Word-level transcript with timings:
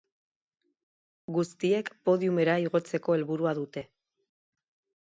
Guztiek 1.35 1.91
podiumera 2.09 2.57
igotzeko 2.65 3.19
helburua 3.21 3.55
dute. 3.63 3.87